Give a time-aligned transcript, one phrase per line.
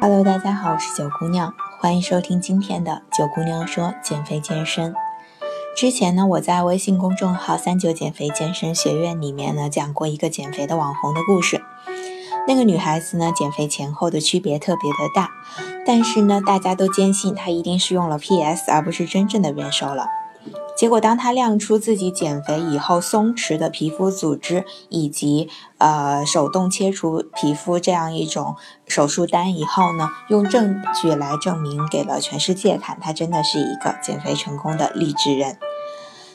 [0.00, 4.94] Hello，大家好，我是九姑娘，欢迎收听今天的九姑娘说减肥健身。
[5.76, 11.62] 之前呢，我在微信公众号“三九减肥健身学院”里面呢讲过一个减肥的网红的故事。
[12.46, 15.30] 那个女孩子呢，减肥前后的区别特别的大，
[15.86, 20.06] 但是呢，大家都坚信她一定是用了 PS，而不是真正的变瘦了。
[20.76, 25.48] 结果，当他亮出自己减肥以后松弛的皮肤组织，以及
[25.78, 28.56] 呃手动切除皮肤这样一种
[28.88, 35.58] 手术单以后呢，用证据来证明给了全世界看，他真的是一个减肥成功的励志人。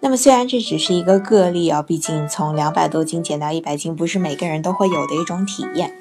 [0.00, 5.92] 那么，虽然这只是一个个例啊，毕竟从两百多斤减到一百斤不是每个人都会有的一种体验，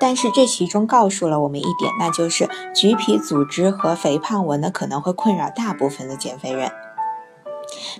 [0.00, 6.72] 但是这其中告诉了我们一点，那就是橘皮组织和肥胖纹呢可能会困扰大部分的减肥人。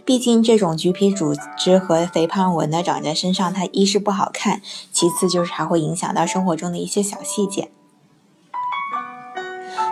[0.04, 4.60] 毕竟，这种橘皮组织和肥胖纹呢，长在身上，它一是不好看，
[4.92, 7.70] 其次就是还会影响到生活中的一些小细节。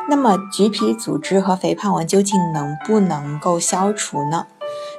[0.08, 4.46] 那么，橘皮组织和肥胖纹究竟能不能够消除呢？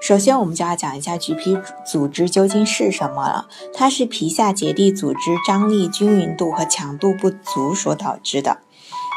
[0.02, 3.48] 首先，我们就要讲一下橘皮组织究竟是什么了。
[3.74, 8.60] 它是皮下结缔组织张力、均匀度和强度不足所导致的。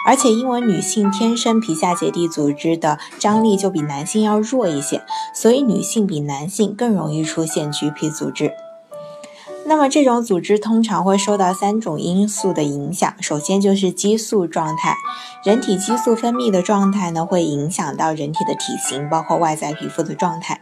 [0.07, 5.03] 而且，因为女性天生皮下结缔组织的张力就比男性要弱一些，
[5.35, 8.53] 所以女性比男性更容易出现橘皮组织。
[9.69, 13.13] 那么，这种组织通常会受到三种因素的影响。
[13.21, 14.95] 首先就是激素状态，
[15.45, 20.61] 人体激素分泌的状态呢，会影响到人体的体型，包括外在皮肤的状态。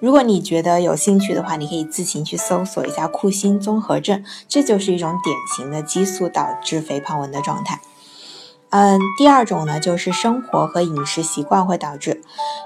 [0.00, 7.80] 如果你觉得有兴趣的话，你可以自行去搜索一下库欣综合症，这就是一种典型的激素导致肥胖纹的状态。
[8.72, 12.22] 嗯，第二种呢，就是生活和饮食习惯会导致，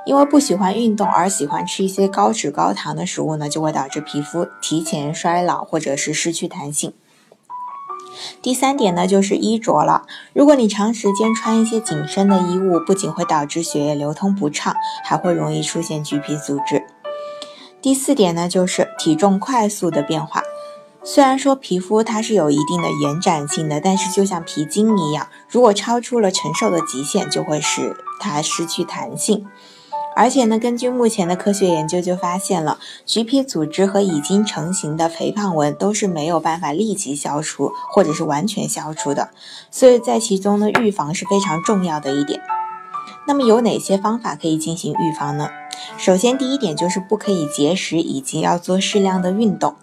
[0.06, 6.92] 因为不喜欢运动而喜欢吃一些高脂高糖的食物呢，就会导致皮肤提前衰老或者是失去弹性。
[8.40, 16.84] 第三点呢，就是衣着了，如果你长时间穿一些紧身的衣物，不仅会导致血液流通不畅，还会容易出现橘皮组织。
[17.82, 20.40] 第四点呢，就是体重快速的变化。
[21.08, 29.46] 虽然说皮肤它是有一定的延展性的，但是就像皮筋一样，如果超出了承受的极限，就会使它失去弹性。
[30.16, 39.30] 而且呢，根据目前的科学研究就发现了，橘皮组织和已经成型的肥胖纹都是没有办法立即消除或者是完全消除的，
[39.70, 42.40] 所以在其中呢，预防是非常重要的一点。
[43.28, 45.50] 那么有哪些方法可以进行预防呢？
[45.96, 49.76] 首先，第一点就是不可以节食，以及要做适量的运动。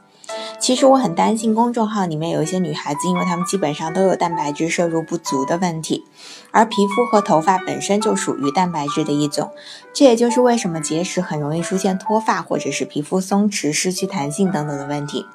[0.63, 6.05] 其实我很担心公众号里面有一些女孩子，因为她们基本上都有蛋白质摄入不足的问题，
[6.51, 9.51] 而皮肤和头发本身就属于蛋白质的一种，
[9.93, 15.25] 这也就是为什么节食很容易出现脱发或者是皮肤松弛、失去弹性等等的问题。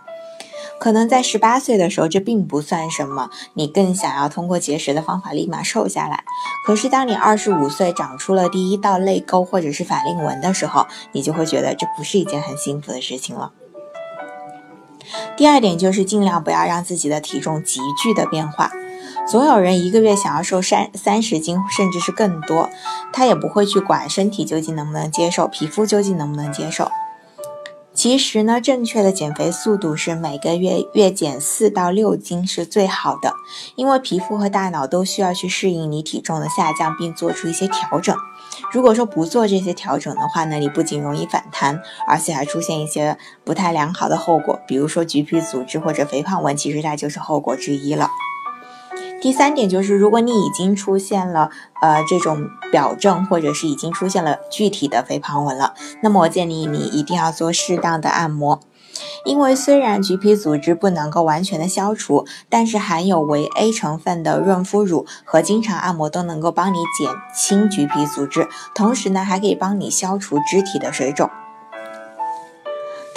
[0.80, 6.24] 可能在十八岁的时候这并不算什么，你更想要通过节食的方法立马瘦下来。
[6.64, 13.52] 可是当你二十五岁长出了第一道泪沟或者是法令纹的时候，你就会觉得这不是一件很幸福的事情了。
[15.36, 18.70] 第二点就是尽量不要让自己的体重急剧的变化。
[19.26, 22.68] 总有人一个月想要瘦三三十斤，甚至是更多，
[23.12, 26.90] 他也不会去管身体究竟能不能接受，皮肤究竟能不能接受。
[27.98, 33.34] 其实呢，正确的减肥速度是每个月月减四到六斤是最好的，
[33.74, 38.14] 因为皮肤和大脑都需要去适应你体重的下降，并做出一些调整。
[38.72, 48.08] 如果说不做这些调整的话呢，你不仅容易反弹，而且还出现一些不太良好的后果，比如说橘皮组织或者肥胖纹，其实它就是后果之一了。
[49.20, 51.50] 第三点就是，如果你已经出现了
[51.82, 58.60] 呃这种表症，或者是已经出现了具体的肥胖纹了，那么我建议你一定要做适当的按摩，
[59.24, 71.28] 因为虽然橘皮组织不能够完全的消除，但是含有维 A 成分的润肤乳和经常按摩都能够帮你减轻橘皮组织，同时呢还可以帮你消除肢体的水肿。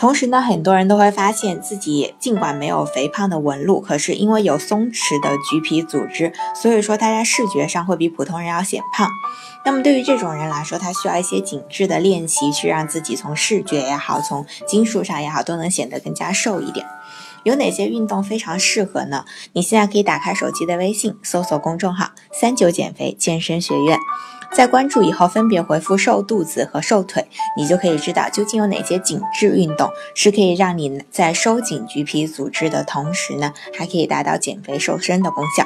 [0.01, 9.07] 同时呢，很多人都会发现自己尽管没有肥胖的纹路，可是因为有松弛的橘皮组织，所以说他在视觉上会比普通人要显胖。
[9.63, 16.83] 那么对于这种人来说，他需要一些紧致的练习，去让自己从视觉也好，从筋数上也好，都能显得更加瘦一点。
[17.43, 19.25] 有哪些运动非常适合呢？
[19.53, 23.99] 你现在可以打开手机的微信，搜索公众号“三九减肥健身学院”。
[24.53, 27.25] 在关注以后，分别回复“瘦肚子”和“瘦腿”，
[27.55, 35.65] 你就可以知道究竟有哪些紧致运动是可以让你在收紧橘皮组织的同时呢，还可以达到减肥瘦身的功效。